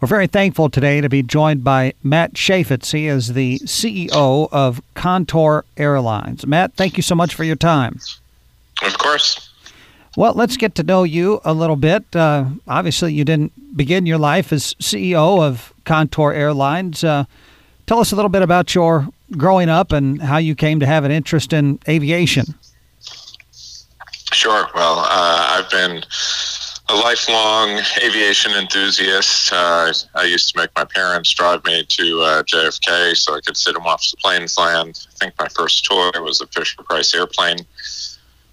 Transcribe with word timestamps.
We're 0.00 0.06
very 0.06 0.28
thankful 0.28 0.70
today 0.70 1.00
to 1.00 1.08
be 1.08 1.24
joined 1.24 1.64
by 1.64 1.92
Matt 2.04 2.34
Chaifetz. 2.34 2.92
He 2.92 3.08
is 3.08 3.32
the 3.32 3.58
CEO 3.60 4.48
of 4.52 4.80
Contour 4.94 5.64
Airlines. 5.76 6.46
Matt, 6.46 6.74
thank 6.74 6.96
you 6.96 7.02
so 7.02 7.16
much 7.16 7.34
for 7.34 7.42
your 7.42 7.56
time. 7.56 7.98
Of 8.84 8.96
course. 8.98 9.50
Well, 10.16 10.34
let's 10.34 10.56
get 10.56 10.76
to 10.76 10.84
know 10.84 11.02
you 11.02 11.40
a 11.44 11.52
little 11.52 11.74
bit. 11.74 12.04
Uh, 12.14 12.44
obviously, 12.68 13.12
you 13.12 13.24
didn't 13.24 13.76
begin 13.76 14.06
your 14.06 14.18
life 14.18 14.52
as 14.52 14.74
CEO 14.74 15.42
of 15.42 15.74
Contour 15.84 16.32
Airlines. 16.32 17.02
Uh, 17.02 17.24
tell 17.88 17.98
us 17.98 18.12
a 18.12 18.16
little 18.16 18.28
bit 18.28 18.42
about 18.42 18.76
your 18.76 19.08
growing 19.32 19.68
up 19.68 19.90
and 19.90 20.22
how 20.22 20.36
you 20.36 20.54
came 20.54 20.78
to 20.78 20.86
have 20.86 21.02
an 21.02 21.10
interest 21.10 21.52
in 21.52 21.80
aviation. 21.88 22.54
Sure. 24.32 24.68
Well, 24.76 25.00
uh, 25.00 25.58
I've 25.58 25.70
been 25.70 26.04
a 26.88 26.94
lifelong 26.94 27.80
aviation 28.02 28.52
enthusiast. 28.52 29.52
Uh, 29.52 29.92
I 30.14 30.24
used 30.24 30.52
to 30.52 30.58
make 30.58 30.70
my 30.74 30.84
parents 30.84 31.30
drive 31.34 31.62
me 31.64 31.84
to 31.84 32.20
uh, 32.22 32.42
JFK 32.44 33.14
so 33.14 33.34
I 33.34 33.40
could 33.40 33.56
sit 33.56 33.76
and 33.76 33.84
watch 33.84 34.10
the 34.10 34.16
planes 34.16 34.56
land. 34.56 35.06
I 35.10 35.14
think 35.18 35.34
my 35.38 35.48
first 35.48 35.84
toy 35.84 36.10
was 36.16 36.40
a 36.40 36.46
Fisher 36.46 36.82
Price 36.82 37.14
airplane. 37.14 37.58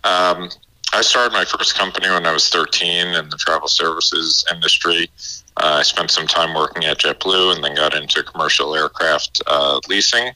Um, 0.03 0.49
I 0.93 1.01
started 1.01 1.33
my 1.33 1.45
first 1.45 1.77
company 1.77 2.09
when 2.09 2.25
I 2.25 2.33
was 2.33 2.49
13 2.49 3.07
in 3.07 3.29
the 3.29 3.37
travel 3.37 3.69
services 3.69 4.45
industry. 4.53 5.09
Uh, 5.57 5.77
I 5.79 5.83
spent 5.83 6.11
some 6.11 6.27
time 6.27 6.53
working 6.53 6.83
at 6.83 6.99
JetBlue 6.99 7.55
and 7.55 7.63
then 7.63 7.75
got 7.75 7.95
into 7.95 8.21
commercial 8.23 8.75
aircraft 8.75 9.41
uh, 9.47 9.79
leasing 9.87 10.31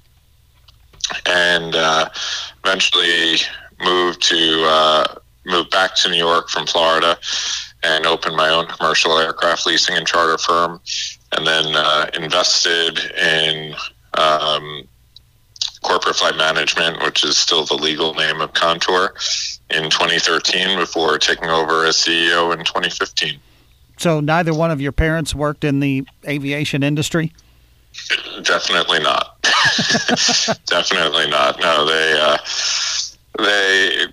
and 1.26 1.76
uh, 1.76 2.10
eventually 2.64 3.38
moved 3.84 4.22
to 4.24 4.64
uh, 4.66 5.16
moved 5.46 5.72
back 5.72 5.96
to 5.96 6.10
New 6.10 6.18
York 6.18 6.50
from 6.50 6.66
Florida 6.66 7.18
and 7.84 8.06
opened 8.06 8.36
my 8.36 8.50
own 8.50 8.68
commercial 8.68 9.18
aircraft 9.18 9.66
leasing 9.66 9.96
and 9.96 10.06
charter 10.06 10.38
firm, 10.38 10.82
and 11.32 11.46
then 11.46 11.76
uh, 11.76 12.10
invested 12.14 13.00
in 13.16 13.74
um, 14.16 14.84
corporate 15.82 16.16
flight 16.16 16.36
management, 16.38 17.02
which 17.04 17.24
is 17.24 17.38
still 17.38 17.66
the 17.66 17.76
legal 17.76 18.14
name 18.14 18.42
of 18.42 18.54
Contour, 18.54 19.14
in 19.70 19.90
2013 19.90 20.78
before 20.78 21.18
taking 21.18 21.50
over 21.50 21.86
as 21.86 21.96
CEO 21.96 22.54
in 22.58 22.66
2015. 22.66 23.40
So 23.98 24.20
neither 24.20 24.54
one 24.54 24.72
of 24.72 24.82
your 24.82 24.92
parents 24.92 25.36
worked 25.36 25.64
in 25.64 25.80
the 25.80 26.06
aviation 26.26 26.84
industry. 26.84 27.34
Definitely 28.44 29.00
not. 29.00 29.42
Definitely 30.66 31.30
not. 31.30 31.60
No, 31.60 31.86
they 31.86 32.20
uh, 32.20 32.38
they 33.38 34.06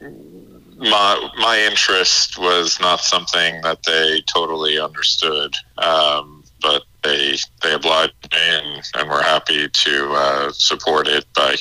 my 0.77 1.31
my 1.39 1.59
interest 1.59 2.39
was 2.39 2.79
not 2.81 3.01
something 3.01 3.61
that 3.63 3.83
they 3.85 4.23
totally 4.33 4.79
understood, 4.79 5.55
um, 5.79 6.45
but 6.61 6.83
they 7.03 7.37
they 7.63 7.73
obliged 7.73 8.15
me 8.33 8.39
and, 8.39 8.83
and 8.95 9.09
were 9.09 9.23
happy 9.23 9.69
to 9.69 10.13
uh, 10.13 10.53
support 10.53 11.09
it 11.09 11.25
by 11.35 11.57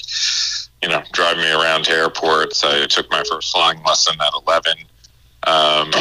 you 0.82 0.90
know 0.90 1.02
driving 1.14 1.44
me 1.44 1.52
around 1.52 1.86
to 1.86 1.92
airports. 1.92 2.64
I 2.64 2.86
took 2.88 3.10
my 3.10 3.24
first 3.30 3.52
flying 3.52 3.82
lesson 3.84 4.16
at 4.20 4.34
eleven. 4.34 4.78
Um, 5.48 5.92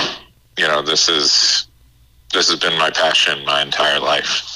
you 0.59 0.67
know, 0.67 0.83
this 0.83 1.09
is 1.09 1.69
this 2.33 2.51
has 2.51 2.59
been 2.59 2.77
my 2.79 2.91
passion 2.91 3.45
my 3.45 3.63
entire 3.63 4.01
life. 4.01 4.51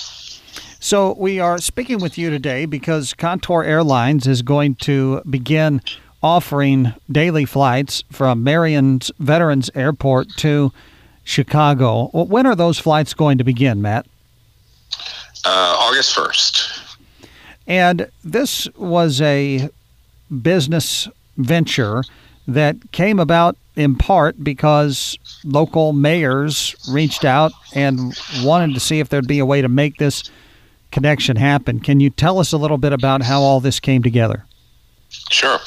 So 0.80 1.14
we 1.18 1.40
are 1.40 1.58
speaking 1.58 1.98
with 1.98 2.16
you 2.16 2.30
today 2.30 2.64
because 2.64 3.12
Contour 3.12 3.64
Airlines 3.64 4.28
is 4.28 4.42
going 4.42 4.76
to 4.76 5.22
begin 5.28 5.82
offering 6.22 6.94
daily 7.10 7.44
flights 7.44 8.02
from 8.10 8.42
Marion's 8.42 9.10
Veterans 9.18 9.70
Airport 9.74 10.28
to 10.38 10.72
Chicago. 11.24 12.08
When 12.12 12.46
are 12.46 12.56
those 12.56 12.78
flights 12.78 13.14
going 13.14 13.38
to 13.38 13.44
begin, 13.44 13.82
Matt? 13.82 14.06
Uh, 15.44 15.76
August 15.78 16.16
1st. 16.16 16.96
And 17.66 18.10
this 18.24 18.68
was 18.76 19.20
a 19.20 19.68
business 20.42 21.06
venture 21.36 22.02
that 22.46 22.76
came 22.92 23.20
about 23.20 23.56
in 23.76 23.94
part 23.94 24.42
because 24.42 25.18
local 25.44 25.92
mayors 25.92 26.74
reached 26.90 27.24
out 27.24 27.52
and 27.74 28.18
wanted 28.42 28.74
to 28.74 28.80
see 28.80 29.00
if 29.00 29.10
there'd 29.10 29.28
be 29.28 29.38
a 29.38 29.46
way 29.46 29.62
to 29.62 29.68
make 29.68 29.98
this 29.98 30.30
connection 30.90 31.36
happen. 31.36 31.78
Can 31.78 32.00
you 32.00 32.10
tell 32.10 32.38
us 32.38 32.52
a 32.52 32.56
little 32.56 32.78
bit 32.78 32.92
about 32.92 33.22
how 33.22 33.42
all 33.42 33.60
this 33.60 33.78
came 33.78 34.02
together? 34.02 34.44
Sure. 35.30 35.58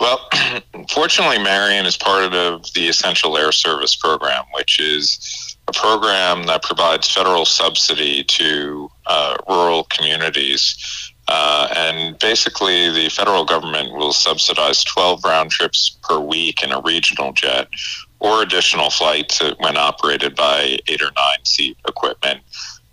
Well, 0.00 0.28
fortunately, 0.90 1.38
Marion 1.38 1.84
is 1.84 1.96
part 1.96 2.32
of 2.32 2.72
the 2.72 2.88
Essential 2.88 3.36
Air 3.36 3.52
Service 3.52 3.94
program, 3.94 4.44
which 4.54 4.80
is 4.80 5.56
a 5.68 5.72
program 5.72 6.44
that 6.46 6.62
provides 6.62 7.08
federal 7.08 7.44
subsidy 7.44 8.24
to 8.24 8.90
uh, 9.06 9.36
rural 9.46 9.84
communities. 9.84 11.12
Uh, 11.28 11.68
and 11.76 12.18
basically, 12.18 12.90
the 12.90 13.08
federal 13.10 13.44
government 13.44 13.92
will 13.92 14.12
subsidize 14.12 14.82
12 14.84 15.22
round 15.22 15.50
trips 15.50 15.98
per 16.02 16.18
week 16.18 16.64
in 16.64 16.72
a 16.72 16.80
regional 16.80 17.32
jet 17.32 17.68
or 18.18 18.42
additional 18.42 18.90
flights 18.90 19.40
when 19.58 19.76
operated 19.76 20.34
by 20.34 20.78
eight 20.88 21.02
or 21.02 21.10
nine 21.16 21.44
seat 21.44 21.76
equipment 21.86 22.40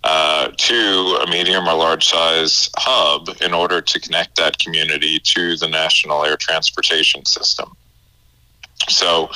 uh, 0.09 0.47
to 0.55 1.19
a 1.21 1.29
medium 1.29 1.67
or 1.67 1.73
large 1.73 2.07
size 2.07 2.69
hub 2.77 3.27
in 3.41 3.53
order 3.53 3.81
to 3.81 3.99
connect 3.99 4.37
that 4.37 4.57
community 4.57 5.19
to 5.19 5.57
the 5.57 5.67
national 5.67 6.23
air 6.23 6.37
transportation 6.37 7.25
system. 7.25 7.75
So, 8.87 9.29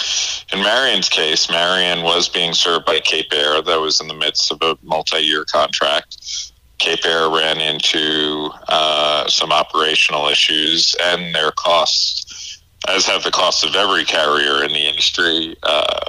in 0.54 0.60
Marion's 0.60 1.10
case, 1.10 1.50
Marion 1.50 2.04
was 2.04 2.30
being 2.30 2.54
served 2.54 2.86
by 2.86 3.02
Cape 3.02 3.34
Air 3.34 3.62
that 3.62 3.82
was 3.82 4.00
in 4.00 4.08
the 4.08 4.14
midst 4.14 4.50
of 4.50 4.62
a 4.62 4.78
multi 4.82 5.18
year 5.18 5.44
contract. 5.44 6.50
Cape 6.78 7.06
Air 7.06 7.30
ran 7.30 7.60
into 7.60 8.50
uh, 8.70 9.28
some 9.28 9.52
operational 9.52 10.30
issues, 10.30 10.96
and 11.04 11.36
their 11.36 11.52
costs, 11.52 12.62
as 12.88 13.06
have 13.08 13.24
the 13.24 13.32
costs 13.32 13.66
of 13.66 13.76
every 13.76 14.06
carrier 14.06 14.64
in 14.64 14.72
the 14.72 14.88
industry, 14.88 15.58
uh, 15.64 16.00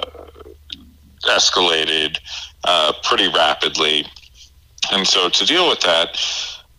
escalated 1.25 2.17
uh, 2.63 2.93
pretty 3.03 3.27
rapidly 3.27 4.05
and 4.91 5.07
so 5.07 5.29
to 5.29 5.45
deal 5.45 5.69
with 5.69 5.81
that, 5.81 6.17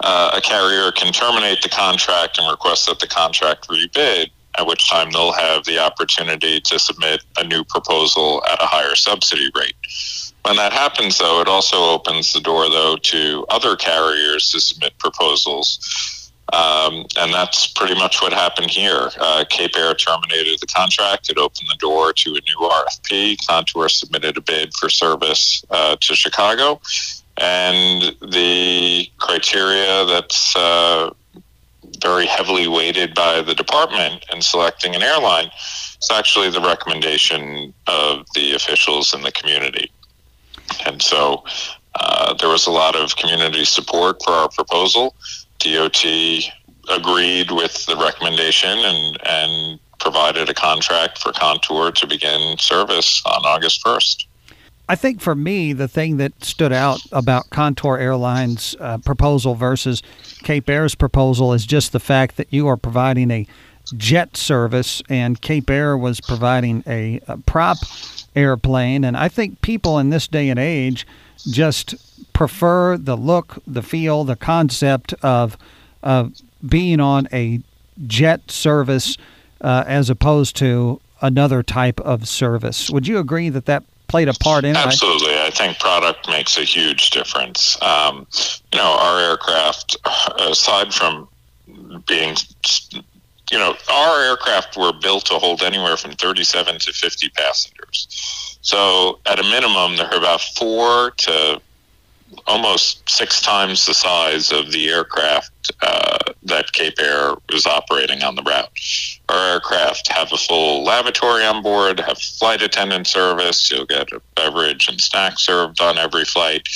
uh, 0.00 0.32
a 0.34 0.40
carrier 0.40 0.90
can 0.92 1.12
terminate 1.12 1.62
the 1.62 1.68
contract 1.68 2.38
and 2.38 2.50
request 2.50 2.86
that 2.86 2.98
the 2.98 3.06
contract 3.06 3.68
rebid, 3.68 4.30
at 4.58 4.66
which 4.66 4.88
time 4.88 5.10
they'll 5.10 5.32
have 5.32 5.64
the 5.64 5.78
opportunity 5.78 6.60
to 6.60 6.78
submit 6.78 7.22
a 7.38 7.44
new 7.44 7.64
proposal 7.64 8.42
at 8.50 8.62
a 8.62 8.66
higher 8.66 8.94
subsidy 8.94 9.50
rate. 9.56 9.74
When 10.44 10.56
that 10.56 10.72
happens, 10.72 11.18
though, 11.18 11.40
it 11.40 11.48
also 11.48 11.76
opens 11.76 12.32
the 12.32 12.40
door, 12.40 12.68
though, 12.68 12.96
to 12.96 13.46
other 13.48 13.76
carriers 13.76 14.50
to 14.50 14.60
submit 14.60 14.98
proposals. 14.98 16.30
Um, 16.52 17.06
and 17.16 17.32
that's 17.32 17.66
pretty 17.68 17.94
much 17.94 18.20
what 18.20 18.34
happened 18.34 18.70
here. 18.70 19.10
Uh, 19.18 19.44
Cape 19.48 19.74
Air 19.74 19.94
terminated 19.94 20.60
the 20.60 20.66
contract. 20.66 21.30
It 21.30 21.38
opened 21.38 21.68
the 21.70 21.76
door 21.76 22.12
to 22.12 22.30
a 22.30 22.40
new 22.42 22.58
RFP. 22.58 23.46
Contour 23.46 23.88
submitted 23.88 24.36
a 24.36 24.42
bid 24.42 24.74
for 24.74 24.90
service 24.90 25.64
uh, 25.70 25.96
to 25.98 26.14
Chicago 26.14 26.80
and 27.36 28.14
the 28.20 29.08
criteria 29.18 30.04
that's 30.06 30.54
uh, 30.56 31.10
very 32.02 32.26
heavily 32.26 32.68
weighted 32.68 33.14
by 33.14 33.40
the 33.40 33.54
department 33.54 34.24
in 34.32 34.40
selecting 34.42 34.94
an 34.94 35.02
airline 35.02 35.50
is 36.00 36.10
actually 36.12 36.50
the 36.50 36.60
recommendation 36.60 37.72
of 37.86 38.26
the 38.34 38.54
officials 38.54 39.14
in 39.14 39.22
the 39.22 39.32
community. 39.32 39.90
And 40.86 41.02
so 41.02 41.44
uh, 41.94 42.34
there 42.34 42.48
was 42.48 42.66
a 42.66 42.70
lot 42.70 42.96
of 42.96 43.16
community 43.16 43.64
support 43.64 44.22
for 44.22 44.32
our 44.32 44.48
proposal. 44.48 45.14
DOT 45.58 46.04
agreed 46.90 47.50
with 47.50 47.86
the 47.86 47.96
recommendation 47.96 48.78
and, 48.78 49.18
and 49.24 49.80
provided 49.98 50.48
a 50.48 50.54
contract 50.54 51.18
for 51.18 51.32
Contour 51.32 51.90
to 51.92 52.06
begin 52.06 52.58
service 52.58 53.22
on 53.26 53.42
August 53.44 53.82
1st. 53.84 54.26
I 54.88 54.96
think 54.96 55.20
for 55.20 55.34
me, 55.34 55.72
the 55.72 55.88
thing 55.88 56.18
that 56.18 56.44
stood 56.44 56.72
out 56.72 57.00
about 57.10 57.48
Contour 57.48 57.96
Airlines' 57.96 58.76
uh, 58.78 58.98
proposal 58.98 59.54
versus 59.54 60.02
Cape 60.42 60.68
Air's 60.68 60.94
proposal 60.94 61.54
is 61.54 61.64
just 61.64 61.92
the 61.92 62.00
fact 62.00 62.36
that 62.36 62.48
you 62.50 62.68
are 62.68 62.76
providing 62.76 63.30
a 63.30 63.46
jet 63.96 64.36
service 64.36 65.02
and 65.08 65.40
Cape 65.40 65.70
Air 65.70 65.96
was 65.96 66.20
providing 66.20 66.82
a, 66.86 67.20
a 67.28 67.38
prop 67.38 67.78
airplane. 68.36 69.04
And 69.04 69.16
I 69.16 69.28
think 69.28 69.62
people 69.62 69.98
in 69.98 70.10
this 70.10 70.28
day 70.28 70.50
and 70.50 70.58
age 70.58 71.06
just 71.50 71.94
prefer 72.34 72.98
the 72.98 73.16
look, 73.16 73.58
the 73.66 73.82
feel, 73.82 74.24
the 74.24 74.36
concept 74.36 75.14
of, 75.22 75.56
of 76.02 76.34
being 76.66 77.00
on 77.00 77.26
a 77.32 77.60
jet 78.06 78.50
service 78.50 79.16
uh, 79.60 79.84
as 79.86 80.10
opposed 80.10 80.56
to 80.56 81.00
another 81.22 81.62
type 81.62 82.00
of 82.00 82.28
service. 82.28 82.90
Would 82.90 83.06
you 83.06 83.18
agree 83.18 83.48
that 83.48 83.66
that 83.66 83.84
played 84.14 84.28
a 84.28 84.34
part 84.34 84.64
in 84.64 84.76
it. 84.76 84.76
Absolutely, 84.76 85.34
I 85.40 85.50
think 85.50 85.80
product 85.80 86.28
makes 86.28 86.56
a 86.56 86.62
huge 86.62 87.10
difference. 87.10 87.76
Um, 87.82 88.28
you 88.72 88.78
know, 88.78 88.96
our 89.00 89.18
aircraft, 89.18 89.96
aside 90.38 90.94
from 90.94 91.26
being, 92.06 92.36
you 93.50 93.58
know, 93.58 93.74
our 93.90 94.24
aircraft 94.24 94.76
were 94.76 94.92
built 94.92 95.26
to 95.26 95.34
hold 95.34 95.64
anywhere 95.64 95.96
from 95.96 96.12
37 96.12 96.78
to 96.78 96.92
50 96.92 97.28
passengers. 97.30 98.56
So, 98.60 99.18
at 99.26 99.40
a 99.40 99.42
minimum, 99.42 99.96
there 99.96 100.06
are 100.06 100.16
about 100.16 100.42
four 100.42 101.10
to 101.10 101.60
almost 102.46 103.08
six 103.08 103.40
times 103.40 103.86
the 103.86 103.94
size 103.94 104.52
of 104.52 104.72
the 104.72 104.88
aircraft 104.88 105.50
uh, 105.82 106.18
that 106.42 106.72
Cape 106.72 106.98
Air 106.98 107.34
was 107.50 107.66
operating 107.66 108.22
on 108.22 108.34
the 108.34 108.42
route. 108.42 108.68
Our 109.28 109.54
aircraft 109.54 110.12
have 110.12 110.32
a 110.32 110.36
full 110.36 110.84
lavatory 110.84 111.44
on 111.44 111.62
board, 111.62 112.00
have 112.00 112.18
flight 112.18 112.62
attendant 112.62 113.06
service. 113.06 113.70
You'll 113.70 113.86
get 113.86 114.12
a 114.12 114.20
beverage 114.36 114.88
and 114.88 115.00
snack 115.00 115.38
served 115.38 115.80
on 115.80 115.98
every 115.98 116.24
flight. 116.24 116.68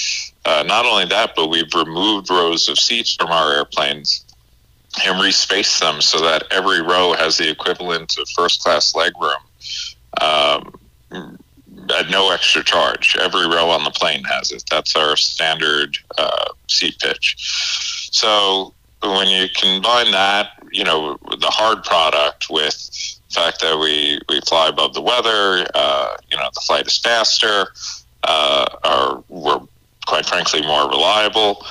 Uh, 0.44 0.64
not 0.66 0.86
only 0.86 1.04
that, 1.06 1.32
but 1.36 1.48
we've 1.48 1.72
removed 1.74 2.30
rows 2.30 2.68
of 2.68 2.78
seats 2.78 3.14
from 3.14 3.30
our 3.30 3.52
airplanes 3.52 4.24
and 5.04 5.20
respaced 5.20 5.80
them 5.80 6.00
so 6.00 6.20
that 6.22 6.44
every 6.50 6.80
row 6.80 7.12
has 7.12 7.36
the 7.36 7.48
equivalent 7.50 8.16
of 8.18 8.28
first 8.30 8.62
class 8.62 8.94
legroom. 8.94 9.36
Um, 10.20 11.38
at 11.92 12.10
no 12.10 12.30
extra 12.30 12.62
charge. 12.64 13.16
Every 13.20 13.46
row 13.46 13.70
on 13.70 13.84
the 13.84 13.90
plane 13.90 14.24
has 14.24 14.52
it. 14.52 14.64
That's 14.70 14.96
our 14.96 15.16
standard 15.16 15.96
uh, 16.16 16.48
seat 16.68 16.98
pitch. 16.98 17.36
So 18.12 18.74
when 19.02 19.28
you 19.28 19.48
combine 19.54 20.10
that, 20.10 20.50
you 20.72 20.84
know, 20.84 21.18
the 21.40 21.48
hard 21.48 21.84
product 21.84 22.50
with 22.50 22.74
the 23.28 23.34
fact 23.34 23.60
that 23.60 23.78
we, 23.78 24.18
we 24.28 24.40
fly 24.42 24.68
above 24.68 24.94
the 24.94 25.02
weather, 25.02 25.66
uh, 25.74 26.16
you 26.30 26.36
know, 26.36 26.48
the 26.54 26.60
flight 26.60 26.86
is 26.86 26.98
faster, 26.98 27.68
uh, 28.24 28.66
are, 28.84 29.22
we're 29.28 29.60
quite 30.06 30.26
frankly 30.26 30.62
more 30.62 30.88
reliable. 30.88 31.64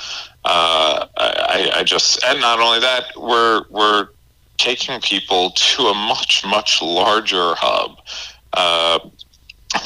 Uh, 0.44 1.06
I, 1.16 1.70
I 1.74 1.84
just, 1.84 2.22
and 2.24 2.40
not 2.40 2.60
only 2.60 2.80
that, 2.80 3.04
we're, 3.16 3.64
we're 3.68 4.08
taking 4.56 5.00
people 5.00 5.50
to 5.50 5.82
a 5.84 5.94
much, 5.94 6.44
much 6.46 6.80
larger 6.80 7.54
hub. 7.56 7.98
Uh, 8.54 8.98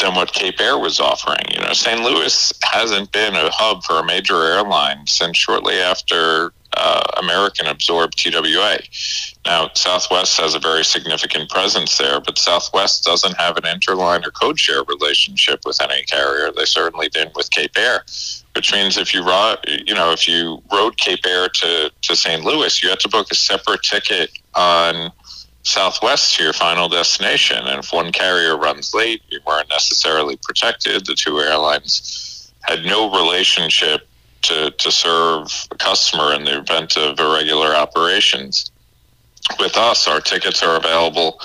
than 0.00 0.14
what 0.14 0.32
Cape 0.32 0.60
Air 0.60 0.78
was 0.78 1.00
offering. 1.00 1.44
You 1.50 1.60
know, 1.60 1.72
St. 1.72 2.00
Louis 2.00 2.52
hasn't 2.62 3.12
been 3.12 3.34
a 3.34 3.50
hub 3.50 3.82
for 3.82 3.98
a 3.98 4.04
major 4.04 4.42
airline 4.42 5.06
since 5.06 5.36
shortly 5.36 5.74
after 5.76 6.52
uh, 6.76 7.02
American 7.18 7.66
absorbed 7.66 8.16
TWA. 8.16 8.78
Now, 9.44 9.70
Southwest 9.74 10.38
has 10.40 10.54
a 10.54 10.58
very 10.58 10.84
significant 10.84 11.50
presence 11.50 11.98
there, 11.98 12.20
but 12.20 12.38
Southwest 12.38 13.04
doesn't 13.04 13.36
have 13.36 13.56
an 13.56 13.64
interline 13.64 14.26
or 14.26 14.30
code 14.30 14.58
share 14.58 14.82
relationship 14.84 15.60
with 15.66 15.80
any 15.82 16.02
carrier. 16.04 16.50
They 16.52 16.64
certainly 16.64 17.08
didn't 17.08 17.36
with 17.36 17.50
Cape 17.50 17.76
Air, 17.76 18.04
which 18.54 18.72
means 18.72 18.96
if 18.96 19.12
you 19.12 19.26
rode, 19.26 19.58
you 19.66 19.94
know, 19.94 20.12
if 20.12 20.26
you 20.26 20.62
rode 20.72 20.96
Cape 20.96 21.26
Air 21.26 21.48
to, 21.48 21.90
to 22.02 22.16
St. 22.16 22.44
Louis, 22.44 22.82
you 22.82 22.88
had 22.88 23.00
to 23.00 23.08
book 23.08 23.26
a 23.30 23.34
separate 23.34 23.82
ticket 23.82 24.30
on 24.54 25.12
Southwest 25.62 26.36
to 26.36 26.42
your 26.42 26.52
final 26.52 26.88
destination. 26.88 27.58
And 27.58 27.78
if 27.78 27.92
one 27.92 28.12
carrier 28.12 28.56
runs 28.56 28.94
late, 28.94 29.22
you 29.28 29.40
weren't 29.46 29.68
necessarily 29.68 30.36
protected. 30.36 31.06
The 31.06 31.14
two 31.14 31.38
airlines 31.38 32.52
had 32.62 32.84
no 32.84 33.10
relationship 33.12 34.08
to, 34.42 34.70
to 34.72 34.90
serve 34.90 35.66
a 35.70 35.76
customer 35.76 36.34
in 36.34 36.44
the 36.44 36.58
event 36.58 36.96
of 36.96 37.18
irregular 37.18 37.74
operations. 37.74 38.70
With 39.58 39.76
us, 39.76 40.06
our 40.06 40.20
tickets 40.20 40.62
are 40.62 40.76
available 40.76 41.40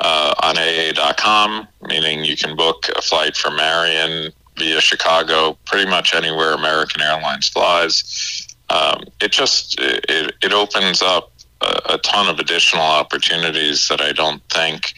uh, 0.00 0.34
on 0.42 0.56
AA.com, 0.58 1.66
meaning 1.82 2.24
you 2.24 2.36
can 2.36 2.56
book 2.56 2.88
a 2.96 3.02
flight 3.02 3.36
from 3.36 3.56
Marion 3.56 4.32
via 4.56 4.80
Chicago, 4.80 5.56
pretty 5.64 5.88
much 5.88 6.14
anywhere 6.14 6.52
American 6.52 7.00
Airlines 7.00 7.48
flies. 7.48 8.46
Um, 8.68 9.04
it 9.20 9.32
just 9.32 9.80
it, 9.80 10.32
it 10.42 10.52
opens 10.52 11.02
up 11.02 11.29
a, 11.60 11.94
a 11.94 11.98
ton 11.98 12.28
of 12.28 12.38
additional 12.38 12.82
opportunities 12.84 13.88
that 13.88 14.00
I 14.00 14.12
don't 14.12 14.42
think 14.50 14.94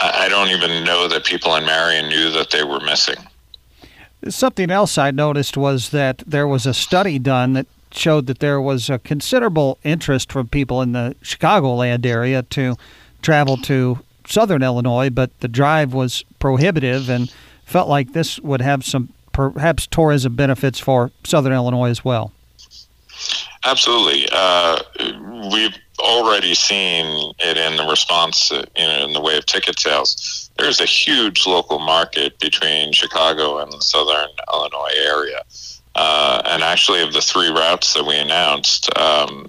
I 0.00 0.28
don't 0.28 0.48
even 0.48 0.84
know 0.84 1.08
that 1.08 1.24
people 1.24 1.56
in 1.56 1.64
Marion 1.64 2.08
knew 2.08 2.30
that 2.30 2.50
they 2.50 2.62
were 2.62 2.80
missing. 2.80 3.16
Something 4.28 4.70
else 4.70 4.96
I 4.96 5.10
noticed 5.10 5.56
was 5.56 5.90
that 5.90 6.22
there 6.26 6.46
was 6.46 6.66
a 6.66 6.74
study 6.74 7.18
done 7.18 7.54
that 7.54 7.66
showed 7.90 8.26
that 8.26 8.38
there 8.38 8.60
was 8.60 8.90
a 8.90 8.98
considerable 8.98 9.78
interest 9.82 10.30
from 10.30 10.48
people 10.48 10.82
in 10.82 10.92
the 10.92 11.16
Chicagoland 11.22 12.06
area 12.06 12.42
to 12.42 12.76
travel 13.22 13.56
to 13.56 14.00
southern 14.26 14.62
Illinois, 14.62 15.10
but 15.10 15.38
the 15.40 15.48
drive 15.48 15.92
was 15.94 16.24
prohibitive 16.38 17.08
and 17.08 17.32
felt 17.64 17.88
like 17.88 18.12
this 18.12 18.38
would 18.40 18.60
have 18.60 18.84
some 18.84 19.12
perhaps 19.32 19.86
tourism 19.86 20.36
benefits 20.36 20.78
for 20.78 21.10
southern 21.24 21.52
Illinois 21.52 21.90
as 21.90 22.04
well. 22.04 22.32
Absolutely. 23.64 24.28
Uh, 24.30 24.78
we've 25.50 25.76
already 25.98 26.54
seen 26.54 27.32
it 27.38 27.56
in 27.56 27.76
the 27.76 27.84
response, 27.84 28.50
in 28.74 29.12
the 29.12 29.20
way 29.20 29.36
of 29.36 29.46
ticket 29.46 29.78
sales. 29.78 30.50
There's 30.58 30.80
a 30.80 30.84
huge 30.84 31.46
local 31.46 31.78
market 31.78 32.38
between 32.38 32.92
Chicago 32.92 33.58
and 33.58 33.72
the 33.72 33.80
southern 33.80 34.28
Illinois 34.52 34.94
area. 34.96 35.42
Uh, 35.94 36.42
and 36.44 36.62
actually, 36.62 37.02
of 37.02 37.12
the 37.12 37.20
three 37.20 37.48
routes 37.48 37.94
that 37.94 38.04
we 38.04 38.16
announced, 38.16 38.96
um, 38.96 39.48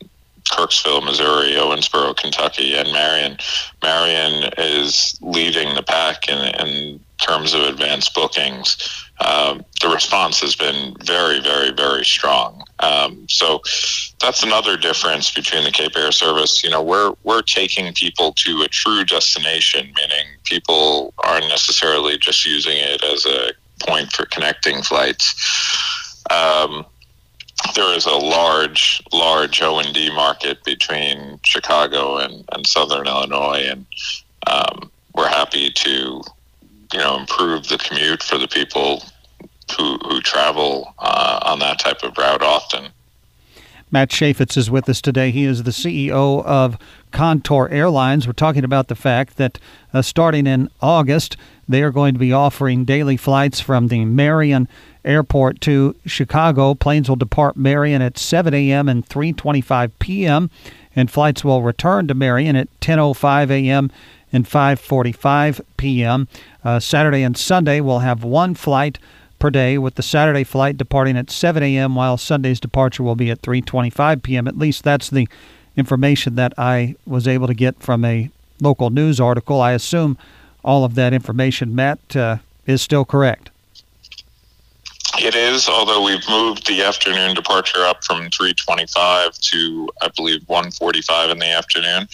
Kirksville, 0.52 1.04
Missouri, 1.04 1.52
Owensboro, 1.54 2.16
Kentucky, 2.16 2.76
and 2.76 2.92
Marion. 2.92 3.38
Marion 3.82 4.52
is 4.58 5.18
leading 5.22 5.76
the 5.76 5.84
pack 5.84 6.28
in, 6.30 6.38
in 6.56 7.00
terms 7.20 7.54
of 7.54 7.62
advanced 7.62 8.14
bookings. 8.14 8.78
Um, 9.20 9.66
the 9.82 9.90
response 9.90 10.40
has 10.42 10.56
been 10.56 10.96
very, 11.04 11.40
very, 11.42 11.72
very 11.72 12.06
strong. 12.06 12.64
Um, 12.80 13.28
so 13.28 13.62
that's 14.22 14.44
another 14.44 14.78
difference 14.78 15.32
between 15.32 15.64
the 15.64 15.72
Cape 15.72 15.96
Air 15.98 16.12
service. 16.12 16.64
You 16.64 16.70
know, 16.70 16.82
we're 16.82 17.14
we're 17.24 17.42
taking 17.42 17.94
people 17.94 18.32
to 18.34 18.62
a 18.62 18.68
true 18.70 19.04
destination, 19.04 19.88
meaning 19.88 20.28
people 20.46 21.14
aren't 21.20 21.48
necessarily 21.50 22.18
just 22.18 22.46
using 22.46 22.78
it 22.78 23.04
as 23.04 23.26
a 23.26 23.52
point 23.86 24.12
for 24.14 24.26
connecting 24.26 24.82
flights. 24.82 25.36
Um, 26.30 26.86
there 27.76 27.96
is 27.96 28.06
a 28.06 28.16
large, 28.16 29.02
large 29.12 29.62
O 29.62 29.80
and 29.80 29.94
D 29.94 30.14
market 30.14 30.64
between 30.64 31.40
Chicago 31.44 32.18
and, 32.18 32.46
and 32.52 32.66
Southern 32.66 33.08
Illinois, 33.08 33.68
and 33.70 33.86
um, 34.48 34.92
we're 35.16 35.28
happy 35.28 35.70
to, 35.70 36.22
you 36.94 37.00
know, 37.00 37.20
improve 37.20 37.68
the 37.68 37.78
commute 37.78 38.24
for 38.24 38.38
the 38.38 38.48
people 38.48 39.04
who 39.78 39.98
who 40.00 40.22
travel 40.22 40.94
uh, 41.00 41.40
on 41.44 41.60
that 41.60 41.80
type 41.80 42.04
of 42.04 42.18
route 42.18 42.42
often. 42.42 42.90
Matt 43.92 44.10
Chaifetz 44.10 44.56
is 44.56 44.70
with 44.70 44.88
us 44.88 45.02
today. 45.02 45.32
He 45.32 45.46
is 45.46 45.64
the 45.64 45.72
CEO 45.72 46.46
of 46.46 46.78
Contour 47.12 47.68
Airlines. 47.72 48.28
We're 48.28 48.34
talking 48.34 48.64
about 48.64 48.88
the 48.88 48.96
fact 48.96 49.38
that 49.38 49.58
uh, 49.94 50.04
starting 50.04 50.46
in 50.46 50.70
August, 50.80 51.38
they 51.68 51.82
are 51.82 51.92
going 51.92 52.14
to 52.14 52.20
be 52.20 52.32
offering 52.32 52.86
daily 52.86 53.18
flights 53.18 53.60
from 53.60 53.88
the 53.88 54.06
Marion 54.06 54.68
Airport 55.04 55.60
to 55.62 55.96
Chicago. 56.06 56.76
Planes 56.76 57.10
will 57.10 57.16
depart 57.16 57.58
Marion 57.58 58.02
at 58.02 58.20
7 58.20 58.54
a.m. 58.54 58.88
and 58.88 59.08
3:25 59.08 59.92
p.m. 59.98 60.52
and 60.96 61.10
flights 61.10 61.44
will 61.44 61.64
return 61.64 62.08
to 62.08 62.14
Marion 62.14 62.56
at 62.56 62.68
10:05 62.82 63.50
a.m. 63.50 63.92
and 64.32 64.46
5:45 64.46 65.62
p.m. 65.78 66.28
Uh, 66.64 66.80
Saturday 66.80 67.24
and 67.24 67.36
Sunday 67.36 67.82
will 67.82 68.00
have 68.00 68.24
one 68.24 68.54
flight 68.54 69.00
per 69.40 69.50
day, 69.50 69.78
with 69.78 69.96
the 69.96 70.04
Saturday 70.04 70.44
flight 70.44 70.78
departing 70.78 71.18
at 71.18 71.32
7 71.32 71.64
a.m., 71.64 71.96
while 71.96 72.18
Sunday's 72.18 72.60
departure 72.60 73.04
will 73.04 73.16
be 73.16 73.32
at 73.32 73.42
3:25 73.42 74.22
p.m. 74.22 74.48
At 74.48 74.58
least 74.58 74.84
that's 74.84 75.10
the 75.10 75.28
information 75.76 76.36
that 76.36 76.54
I 76.58 76.96
was 77.06 77.28
able 77.28 77.48
to 77.48 77.54
get 77.54 77.82
from 77.82 78.04
a 78.06 78.30
local 78.62 78.90
news 78.90 79.20
article. 79.20 79.62
I 79.62 79.72
assume 79.72 80.18
all 80.64 80.84
of 80.84 80.96
that 80.96 81.14
information, 81.14 81.74
Matt, 81.74 82.16
uh, 82.16 82.38
is 82.66 82.82
still 82.82 83.06
correct. 83.06 83.50
It 85.18 85.36
is, 85.36 85.68
although 85.68 86.04
we've 86.04 86.28
moved 86.30 86.68
the 86.68 86.84
afternoon 86.84 87.34
departure 87.34 87.84
up 87.84 88.04
from 88.04 88.30
325 88.30 89.34
to, 89.34 89.90
I 90.02 90.08
believe, 90.16 90.42
1:45 90.48 91.32
in 91.32 91.40
the 91.40 91.52
afternoon, 91.52 92.08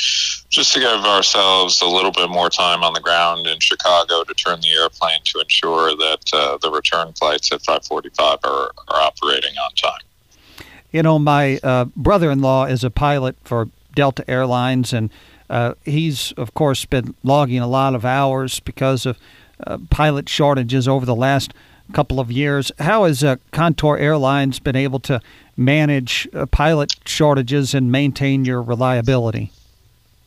just 0.55 0.73
to 0.73 0.79
give 0.79 1.05
ourselves 1.05 1.81
a 1.81 1.85
little 1.85 2.11
bit 2.11 2.29
more 2.29 2.49
time 2.49 2.83
on 2.83 2.93
the 2.93 2.99
ground 2.99 3.45
in 3.45 3.59
Chicago 3.59 4.23
to 4.23 4.33
turn 4.33 4.59
the 4.61 4.71
airplane 4.71 5.19
to 5.25 5.39
ensure 5.39 5.95
that 5.95 6.33
uh, 6.33 6.57
the 6.61 6.71
return 6.71 7.13
flights 7.13 7.51
at 7.51 7.61
545 7.61 8.39
are, 8.43 8.71
are 8.87 9.01
operating 9.01 9.55
on 9.57 9.71
time. 9.75 10.65
You 10.91 11.03
know, 11.03 11.19
my 11.19 11.59
uh, 11.61 11.85
brother-in-law 11.95 12.65
is 12.65 12.83
a 12.83 12.89
pilot 12.89 13.35
for 13.43 13.69
Delta 13.93 14.23
Airlines, 14.29 14.93
and 14.93 15.09
uh, 15.49 15.73
he's, 15.83 16.31
of 16.33 16.53
course, 16.53 16.85
been 16.85 17.15
logging 17.23 17.59
a 17.59 17.67
lot 17.67 17.93
of 17.93 18.05
hours 18.05 18.59
because 18.61 19.05
of 19.05 19.19
uh, 19.67 19.77
pilot 19.89 20.29
shortages 20.29 20.87
over 20.87 21.05
the 21.05 21.15
last– 21.15 21.53
couple 21.93 22.19
of 22.19 22.31
years. 22.31 22.71
How 22.79 23.05
has 23.05 23.23
uh, 23.23 23.37
Contour 23.51 23.97
Airlines 23.97 24.59
been 24.59 24.75
able 24.75 24.99
to 25.01 25.21
manage 25.55 26.27
uh, 26.33 26.45
pilot 26.45 26.95
shortages 27.05 27.73
and 27.73 27.91
maintain 27.91 28.45
your 28.45 28.61
reliability? 28.61 29.51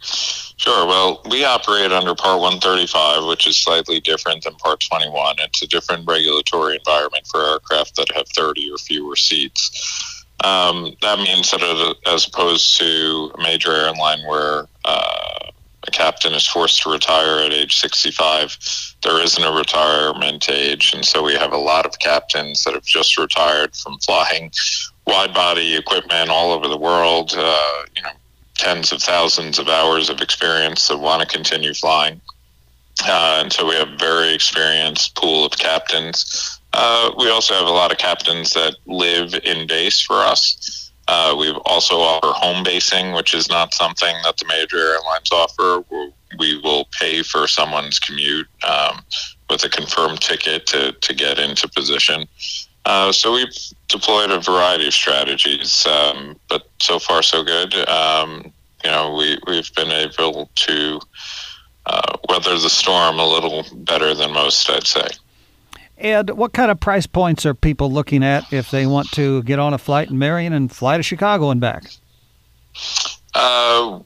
Sure. 0.00 0.87
Well, 0.87 1.23
we 1.31 1.45
operate 1.45 1.93
under 1.93 2.14
Part 2.14 2.40
135, 2.40 3.25
which 3.26 3.47
is 3.47 3.57
slightly 3.57 4.00
different 4.00 4.45
than 4.45 4.55
Part 4.57 4.81
21. 4.81 5.37
It's 5.38 5.62
a 5.62 5.67
different 5.67 6.09
regulatory 6.09 6.76
environment 6.76 7.26
for 7.26 7.45
aircraft 7.45 7.97
that 7.97 8.12
have 8.14 8.28
30 8.28 8.71
or 8.73 8.78
fewer 8.78 9.17
seats. 9.17 10.25
Um, 10.45 10.95
that 11.02 11.19
means 11.19 11.50
that 11.50 11.97
as 12.07 12.26
opposed 12.26 12.76
to 12.78 13.33
a 13.38 13.43
major 13.43 13.73
airline 13.73 14.25
where 14.26 14.67
uh, 14.85 15.50
a 15.87 15.90
captain 15.90 16.33
is 16.35 16.47
forced 16.47 16.83
to 16.83 16.90
retire 16.90 17.38
at 17.38 17.52
age 17.52 17.78
65, 17.78 18.59
there 19.02 19.21
isn't 19.21 19.43
a 19.43 19.52
retirement 19.52 20.49
age. 20.49 20.93
And 20.93 21.05
so 21.05 21.23
we 21.23 21.35
have 21.35 21.52
a 21.52 21.59
lot 21.59 21.87
of 21.87 21.99
captains 21.99 22.64
that 22.64 22.75
have 22.75 22.85
just 22.85 23.19
retired 23.19 23.75
from 23.75 23.99
flying 23.99 24.52
wide 25.07 25.33
body 25.35 25.75
equipment 25.75 26.31
all 26.31 26.52
over 26.52 26.69
the 26.69 26.76
world, 26.76 27.33
uh, 27.37 27.83
you 27.97 28.02
know, 28.02 28.11
tens 28.58 28.92
of 28.92 29.00
thousands 29.00 29.58
of 29.58 29.68
hours 29.68 30.10
of 30.10 30.20
experience 30.20 30.88
that 30.88 30.98
want 30.98 31.22
to 31.22 31.28
continue 31.28 31.72
flying. 31.72 32.20
Uh, 33.06 33.38
and 33.40 33.52
so 33.52 33.66
we 33.66 33.74
have 33.76 33.88
a 33.88 33.96
very 33.96 34.34
experienced 34.34 35.14
pool 35.14 35.46
of 35.46 35.52
captains. 35.52 36.60
Uh, 36.72 37.12
we 37.16 37.30
also 37.30 37.54
have 37.54 37.66
a 37.66 37.70
lot 37.70 37.92
of 37.92 37.98
captains 37.98 38.52
that 38.52 38.76
live 38.86 39.34
in 39.44 39.66
base 39.66 40.00
for 40.00 40.16
us. 40.16 40.90
Uh, 41.06 41.34
we 41.38 41.50
also 41.64 41.94
offer 41.96 42.32
home 42.38 42.62
basing, 42.62 43.12
which 43.12 43.32
is 43.32 43.48
not 43.48 43.72
something 43.72 44.14
that 44.24 44.36
the 44.36 44.44
major 44.46 44.78
airlines 44.78 45.30
offer. 45.32 45.82
We 46.38 46.60
will 46.60 46.86
pay 47.00 47.22
for 47.22 47.46
someone's 47.46 47.98
commute 47.98 48.48
um, 48.68 49.00
with 49.48 49.64
a 49.64 49.70
confirmed 49.70 50.20
ticket 50.20 50.66
to, 50.66 50.92
to 50.92 51.14
get 51.14 51.38
into 51.38 51.66
position. 51.68 52.28
Uh, 52.88 53.12
so 53.12 53.35
we've 53.35 53.54
deployed 53.88 54.30
a 54.30 54.40
variety 54.40 54.87
of 54.87 54.95
strategies, 54.95 55.87
um, 55.87 56.35
but 56.49 56.71
so 56.80 56.99
far 56.99 57.23
so 57.23 57.45
good. 57.45 57.75
Um, 57.87 58.50
you 58.83 58.90
know, 58.90 59.14
we, 59.14 59.38
we've 59.47 59.71
been 59.75 59.90
able 59.90 60.49
to 60.54 60.99
uh, 61.85 62.16
weather 62.30 62.59
the 62.59 62.71
storm 62.71 63.18
a 63.18 63.26
little 63.26 63.66
better 63.75 64.14
than 64.14 64.33
most, 64.33 64.71
I'd 64.71 64.87
say. 64.87 65.07
And 65.99 66.30
what 66.30 66.54
kind 66.54 66.71
of 66.71 66.80
price 66.80 67.07
points 67.07 67.45
are 67.45 67.52
people 67.52 67.92
looking 67.92 68.25
at 68.25 68.50
if 68.54 68.71
they 68.71 68.87
want 68.87 69.11
to 69.12 69.42
get 69.42 69.59
on 69.59 69.75
a 69.75 69.78
flight 69.78 70.09
in 70.09 70.18
Marion 70.18 70.54
and 70.54 70.73
fly 70.73 70.97
to 70.97 71.02
Chicago 71.02 71.50
and 71.50 71.61
back? 71.61 71.90
Uh, 73.35 74.00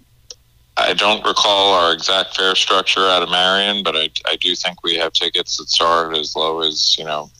I 0.77 0.93
don't 0.95 1.25
recall 1.25 1.75
our 1.75 1.93
exact 1.93 2.35
fare 2.35 2.57
structure 2.57 3.07
out 3.07 3.23
of 3.23 3.31
Marion, 3.31 3.85
but 3.85 3.95
I, 3.95 4.11
I 4.27 4.35
do 4.35 4.57
think 4.57 4.83
we 4.83 4.97
have 4.97 5.13
tickets 5.13 5.59
that 5.59 5.69
start 5.69 6.17
as 6.17 6.35
low 6.35 6.63
as, 6.63 6.99
you 6.99 7.05
know, 7.05 7.31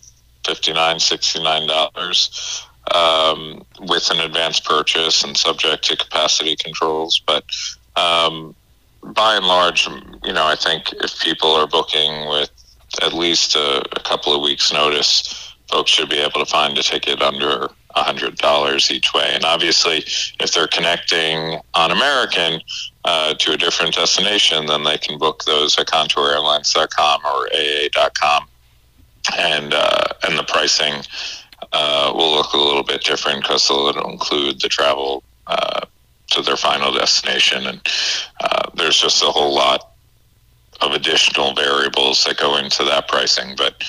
$59, 0.45 0.75
$69 0.75 2.67
um, 2.95 3.65
with 3.81 4.11
an 4.11 4.21
advance 4.21 4.61
purchase 4.61 5.25
and 5.25 5.37
subject 5.37 5.85
to 5.85 5.97
capacity 5.97 6.57
controls. 6.57 7.23
But 7.27 7.45
um, 7.97 8.55
by 9.03 9.37
and 9.37 9.47
large, 9.47 9.87
you 10.25 10.33
know, 10.33 10.47
I 10.47 10.57
think 10.57 10.93
if 10.95 11.19
people 11.21 11.51
are 11.53 11.67
booking 11.67 12.29
with 12.29 12.51
at 13.03 13.13
least 13.13 13.57
a, 13.57 13.79
a 13.81 14.03
couple 14.03 14.35
of 14.35 14.43
weeks' 14.43 14.73
notice, 14.73 15.55
folks 15.71 15.91
should 15.91 16.11
be 16.11 16.19
able 16.19 16.45
to 16.45 16.47
find 16.47 16.77
a 16.77 16.83
ticket 16.83 17.23
under 17.23 17.69
$100 17.97 18.91
each 18.91 19.15
way. 19.15 19.31
And 19.33 19.45
obviously, 19.45 20.05
if 20.41 20.53
they're 20.53 20.69
connecting 20.69 21.61
on 21.75 21.91
American 21.91 22.61
uh, 23.05 23.35
to 23.35 23.53
a 23.53 23.57
different 23.57 23.95
destination, 23.95 24.67
then 24.67 24.85
they 24.85 24.99
can 24.99 25.19
book 25.19 25.45
those 25.45 25.79
at 25.79 25.87
contourairlines.com 25.87 27.21
or 27.25 27.49
AA.com. 27.55 28.49
And, 29.39 29.73
uh, 29.73 30.05
and 30.25 30.39
the 30.39 30.45
pricing 30.45 31.03
uh, 31.73 32.13
will 32.15 32.33
look 32.33 32.53
a 32.53 32.59
little 32.59 32.83
bit 32.83 33.05
different 33.05 33.43
because 33.43 33.71
it'll 33.71 34.11
include 34.11 34.61
the 34.61 34.69
travel 34.69 35.23
uh, 35.47 35.81
to 36.33 36.43
their 36.43 36.57
final 36.57 36.93
destination. 36.93 37.67
And 37.67 37.81
uh, 38.41 38.71
there's 38.75 39.01
just 39.01 39.23
a 39.23 39.27
whole 39.27 39.55
lot 39.55 39.93
of 40.81 40.93
additional 40.93 41.55
variables 41.55 42.25
that 42.25 42.37
go 42.37 42.57
into 42.57 42.85
that 42.85 43.09
pricing. 43.09 43.55
But 43.57 43.85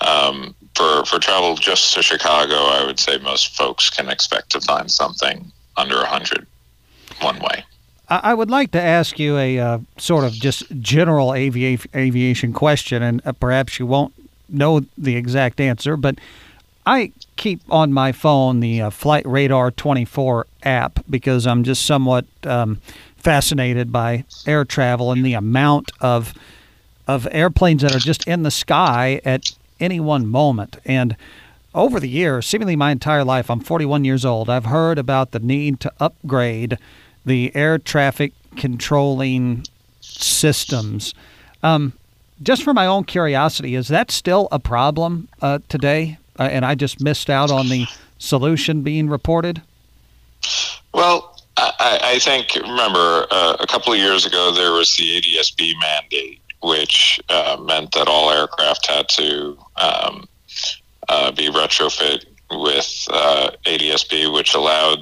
um, 0.00 0.54
for 0.74 1.04
for 1.04 1.18
travel 1.18 1.56
just 1.56 1.94
to 1.94 2.02
Chicago, 2.02 2.54
I 2.54 2.84
would 2.86 3.00
say 3.00 3.18
most 3.18 3.56
folks 3.56 3.90
can 3.90 4.08
expect 4.08 4.50
to 4.50 4.60
find 4.60 4.90
something 4.90 5.50
under 5.76 6.00
a 6.00 6.06
hundred 6.06 6.46
one 7.20 7.38
way. 7.40 7.64
I 8.08 8.34
would 8.34 8.50
like 8.50 8.70
to 8.70 8.80
ask 8.80 9.18
you 9.18 9.36
a 9.36 9.58
uh, 9.58 9.78
sort 9.98 10.24
of 10.24 10.32
just 10.32 10.64
general 10.80 11.34
aviation 11.34 11.90
aviation 11.94 12.52
question, 12.52 13.02
and 13.02 13.20
uh, 13.26 13.32
perhaps 13.32 13.80
you 13.80 13.86
won't 13.86 14.14
know 14.48 14.82
the 14.96 15.16
exact 15.16 15.60
answer, 15.60 15.96
but 15.96 16.18
I 16.84 17.12
keep 17.36 17.60
on 17.68 17.92
my 17.92 18.12
phone 18.12 18.60
the 18.60 18.82
uh, 18.82 18.90
Flight 18.90 19.26
Radar 19.26 19.70
24 19.70 20.46
app 20.62 21.00
because 21.10 21.46
I'm 21.46 21.64
just 21.64 21.84
somewhat 21.84 22.26
um, 22.44 22.80
fascinated 23.16 23.90
by 23.90 24.24
air 24.46 24.64
travel 24.64 25.10
and 25.10 25.24
the 25.24 25.34
amount 25.34 25.90
of 26.00 26.32
of 27.08 27.28
airplanes 27.30 27.82
that 27.82 27.94
are 27.94 28.00
just 28.00 28.26
in 28.26 28.42
the 28.42 28.50
sky 28.50 29.20
at 29.24 29.52
any 29.78 30.00
one 30.00 30.26
moment. 30.26 30.76
And 30.84 31.16
over 31.74 32.00
the 32.00 32.08
years, 32.08 32.46
seemingly 32.46 32.74
my 32.74 32.90
entire 32.90 33.22
life, 33.22 33.48
I'm 33.50 33.60
41 33.60 34.04
years 34.04 34.24
old, 34.24 34.50
I've 34.50 34.64
heard 34.64 34.98
about 34.98 35.30
the 35.30 35.38
need 35.38 35.78
to 35.80 35.92
upgrade 36.00 36.78
the 37.24 37.54
air 37.54 37.78
traffic 37.78 38.32
controlling 38.56 39.64
systems. 40.00 41.14
Um, 41.62 41.92
just 42.42 42.62
for 42.62 42.74
my 42.74 42.86
own 42.86 43.04
curiosity, 43.04 43.74
is 43.74 43.88
that 43.88 44.10
still 44.10 44.48
a 44.52 44.58
problem 44.58 45.28
uh, 45.42 45.58
today? 45.68 46.18
Uh, 46.38 46.44
and 46.44 46.64
I 46.64 46.74
just 46.74 47.00
missed 47.00 47.30
out 47.30 47.50
on 47.50 47.68
the 47.68 47.86
solution 48.18 48.82
being 48.82 49.08
reported? 49.08 49.62
Well, 50.92 51.40
I, 51.56 51.98
I 52.02 52.18
think, 52.18 52.54
remember, 52.54 53.26
uh, 53.30 53.56
a 53.60 53.66
couple 53.66 53.92
of 53.92 53.98
years 53.98 54.26
ago, 54.26 54.52
there 54.52 54.72
was 54.72 54.94
the 54.96 55.20
ADSB 55.20 55.72
mandate, 55.80 56.40
which 56.62 57.20
uh, 57.28 57.56
meant 57.60 57.92
that 57.92 58.08
all 58.08 58.30
aircraft 58.30 58.86
had 58.86 59.08
to 59.10 59.58
um, 59.76 60.28
uh, 61.08 61.32
be 61.32 61.48
retrofit 61.48 62.24
with 62.50 63.06
uh, 63.10 63.50
ADSB, 63.64 64.32
which 64.32 64.54
allowed 64.54 65.00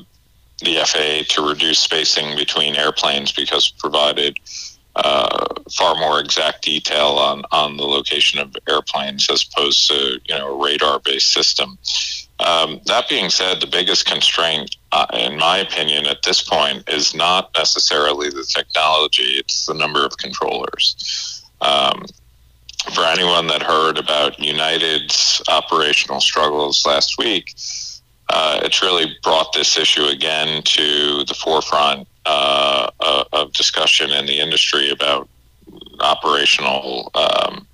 the 0.61 0.77
FAA 0.85 1.35
to 1.35 1.47
reduce 1.47 1.81
spacing 1.81 2.37
between 2.37 2.77
airplanes 2.77 3.33
because 3.33 3.71
provided 3.71 4.39
uh, 4.97 5.47
far 5.73 5.95
more 5.97 6.21
exact 6.21 6.63
detail 6.63 7.19
on, 7.19 7.45
on 7.51 7.77
the 7.77 7.85
location 7.85 8.39
of 8.39 8.55
airplanes 8.69 9.29
as 9.31 9.45
opposed 9.45 9.89
to 9.89 10.21
you 10.25 10.35
know 10.35 10.55
a 10.55 10.63
radar 10.63 11.01
based 11.01 11.33
system. 11.33 11.79
Um, 12.41 12.81
that 12.87 13.09
being 13.09 13.31
said, 13.31 13.61
the 13.61 13.67
biggest 13.67 14.07
constraint, 14.07 14.77
uh, 14.93 15.07
in 15.13 15.39
my 15.39 15.59
opinion, 15.59 16.07
at 16.07 16.23
this 16.23 16.43
point 16.43 16.89
is 16.89 17.15
not 17.15 17.51
necessarily 17.57 18.29
the 18.29 18.45
technology, 18.45 19.39
it's 19.39 19.67
the 19.67 19.75
number 19.75 20.05
of 20.05 20.17
controllers. 20.17 21.43
Um, 21.61 22.05
for 22.93 23.05
anyone 23.05 23.47
that 23.47 23.63
heard 23.63 23.99
about 23.99 24.39
United's 24.39 25.43
operational 25.49 26.21
struggles 26.21 26.85
last 26.85 27.17
week, 27.19 27.55
uh, 28.29 28.61
it's 28.63 28.83
really 28.83 29.17
brought 29.23 29.53
this 29.53 29.79
issue 29.79 30.05
again 30.05 30.63
to 30.65 31.25
the 31.25 31.35
forefront 31.35 32.07
uh, 32.27 32.91
uh 33.01 33.25
of 33.33 33.53
discussion 33.53 34.11
in 34.11 34.27
the 34.27 34.41
industry 34.41 34.91
about 34.91 35.29
operational 36.01 37.11
um, 37.15 37.67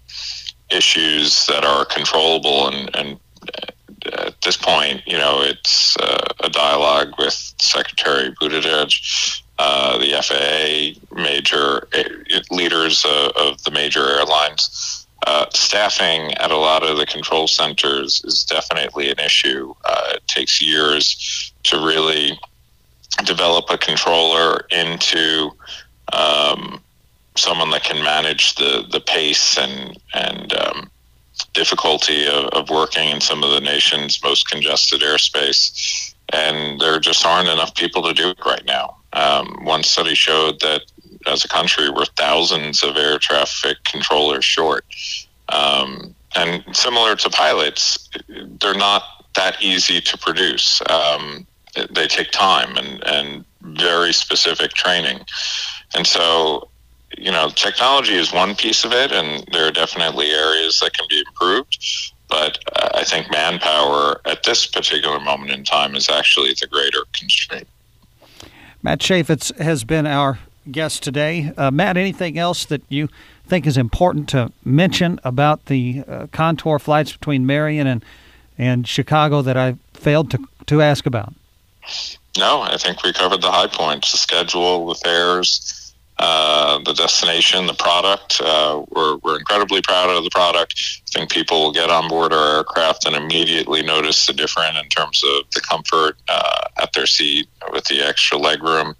issues 0.70 1.46
that 1.46 1.64
are 1.64 1.84
controllable 1.84 2.68
and, 2.68 2.94
and 2.94 3.20
at 4.12 4.40
this 4.42 4.56
point, 4.56 5.02
you 5.06 5.18
know, 5.18 5.42
it's 5.42 5.96
uh, 5.98 6.28
a 6.40 6.48
dialogue 6.48 7.12
with 7.18 7.54
Secretary 7.60 8.30
Buttigieg, 8.40 9.42
uh, 9.58 9.98
the 9.98 10.12
FAA, 10.22 11.14
major 11.14 11.86
uh, 11.94 12.40
leaders 12.50 13.04
uh, 13.04 13.30
of 13.36 13.62
the 13.64 13.70
major 13.70 14.08
airlines. 14.08 15.06
Uh, 15.26 15.44
staffing 15.50 16.32
at 16.38 16.50
a 16.50 16.56
lot 16.56 16.82
of 16.82 16.96
the 16.96 17.04
control 17.04 17.46
centers 17.46 18.22
is 18.24 18.42
definitely 18.44 19.10
an 19.10 19.18
issue. 19.18 19.74
Uh, 19.84 20.12
it 20.14 20.26
takes 20.26 20.62
years 20.62 21.52
to 21.62 21.76
really 21.84 22.40
develop 23.24 23.70
a 23.70 23.78
controller 23.78 24.66
into 24.70 25.50
um, 26.12 26.82
someone 27.36 27.70
that 27.70 27.84
can 27.84 28.02
manage 28.04 28.54
the, 28.56 28.84
the 28.90 29.00
pace 29.00 29.56
and 29.58 29.98
and 30.14 30.52
um, 30.54 30.90
difficulty 31.52 32.26
of, 32.26 32.46
of 32.46 32.70
working 32.70 33.10
in 33.10 33.20
some 33.20 33.42
of 33.42 33.50
the 33.50 33.60
nation's 33.60 34.22
most 34.22 34.48
congested 34.50 35.00
airspace. 35.00 36.14
And 36.32 36.80
there 36.80 37.00
just 37.00 37.26
aren't 37.26 37.48
enough 37.48 37.74
people 37.74 38.02
to 38.02 38.12
do 38.12 38.30
it 38.30 38.38
right 38.46 38.64
now. 38.64 38.96
Um, 39.12 39.64
one 39.64 39.82
study 39.82 40.14
showed 40.14 40.60
that 40.60 40.82
as 41.26 41.44
a 41.44 41.48
country, 41.48 41.90
we're 41.90 42.04
thousands 42.16 42.82
of 42.82 42.96
air 42.96 43.18
traffic 43.18 43.78
controllers 43.84 44.44
short. 44.44 44.84
Um, 45.48 46.14
and 46.36 46.64
similar 46.72 47.16
to 47.16 47.30
pilots, 47.30 48.08
they're 48.28 48.74
not 48.74 49.02
that 49.34 49.60
easy 49.60 50.00
to 50.00 50.18
produce. 50.18 50.80
Um, 50.88 51.46
they 51.90 52.06
take 52.06 52.30
time 52.30 52.76
and, 52.76 53.02
and 53.04 53.44
very 53.62 54.12
specific 54.12 54.72
training. 54.72 55.20
And 55.94 56.06
so 56.06 56.70
you 57.18 57.30
know, 57.30 57.50
technology 57.50 58.14
is 58.14 58.32
one 58.32 58.54
piece 58.54 58.84
of 58.84 58.92
it, 58.92 59.12
and 59.12 59.44
there 59.52 59.66
are 59.66 59.72
definitely 59.72 60.30
areas 60.30 60.78
that 60.80 60.92
can 60.94 61.06
be 61.08 61.22
improved. 61.26 62.12
But 62.28 62.58
uh, 62.76 62.90
I 62.94 63.04
think 63.04 63.30
manpower 63.30 64.20
at 64.24 64.44
this 64.44 64.66
particular 64.66 65.18
moment 65.18 65.50
in 65.50 65.64
time 65.64 65.96
is 65.96 66.08
actually 66.08 66.54
the 66.60 66.68
greater 66.68 67.00
constraint. 67.12 67.66
Matt 68.82 69.00
Chaifetz 69.00 69.56
has 69.58 69.84
been 69.84 70.06
our 70.06 70.38
guest 70.70 71.02
today. 71.02 71.52
Uh, 71.56 71.70
Matt, 71.70 71.96
anything 71.96 72.38
else 72.38 72.64
that 72.66 72.82
you 72.88 73.08
think 73.46 73.66
is 73.66 73.76
important 73.76 74.28
to 74.28 74.52
mention 74.64 75.18
about 75.24 75.66
the 75.66 76.04
uh, 76.06 76.26
contour 76.30 76.78
flights 76.78 77.12
between 77.12 77.44
Marion 77.46 77.86
and 77.86 78.04
and 78.56 78.86
Chicago 78.86 79.42
that 79.42 79.56
I 79.56 79.76
failed 79.94 80.30
to 80.30 80.38
to 80.66 80.80
ask 80.80 81.06
about? 81.06 81.34
No, 82.38 82.62
I 82.62 82.76
think 82.76 83.02
we 83.02 83.12
covered 83.12 83.42
the 83.42 83.50
high 83.50 83.66
points: 83.66 84.12
the 84.12 84.18
schedule, 84.18 84.86
the 84.86 84.94
fares, 84.94 85.94
uh, 86.18 86.78
the 86.84 86.92
destination, 86.92 87.66
the 87.66 87.74
product. 87.74 88.42
Uh, 88.44 88.84
we're, 88.90 89.16
we're 89.18 89.38
incredibly 89.38 89.80
proud 89.80 90.10
of 90.10 90.22
the 90.22 90.30
product. 90.30 90.74
I 90.76 91.18
think 91.18 91.30
people 91.30 91.62
will 91.62 91.72
get 91.72 91.88
on 91.88 92.08
board 92.08 92.34
our 92.34 92.56
aircraft 92.58 93.06
and 93.06 93.16
immediately 93.16 93.82
notice 93.82 94.26
the 94.26 94.34
difference 94.34 94.76
in 94.82 94.88
terms 94.90 95.22
of 95.24 95.50
the 95.54 95.62
comfort 95.62 96.18
uh, 96.28 96.68
at 96.76 96.92
their 96.92 97.06
seat 97.06 97.48
with 97.72 97.84
the 97.86 98.06
extra 98.06 98.38
legroom. 98.38 98.94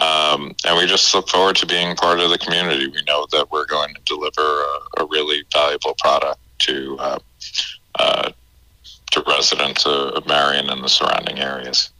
Um, 0.00 0.54
and 0.64 0.76
we 0.76 0.86
just 0.86 1.12
look 1.14 1.28
forward 1.28 1.56
to 1.56 1.66
being 1.66 1.96
part 1.96 2.20
of 2.20 2.30
the 2.30 2.38
community. 2.38 2.86
We 2.86 3.02
know 3.02 3.26
that 3.32 3.50
we're 3.50 3.66
going 3.66 3.92
to 3.94 4.00
deliver 4.02 4.42
a, 4.42 5.02
a 5.02 5.06
really 5.06 5.42
valuable 5.52 5.94
product 5.98 6.40
to 6.60 6.96
uh, 7.00 7.18
uh, 7.98 8.30
to 9.10 9.24
residents 9.26 9.86
of 9.86 10.26
Marion 10.26 10.70
and 10.70 10.82
the 10.82 10.88
surrounding 10.88 11.38
areas. 11.38 11.90